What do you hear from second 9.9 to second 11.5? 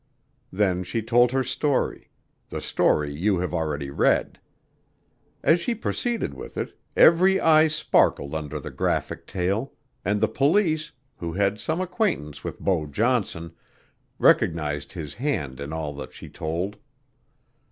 and the police, who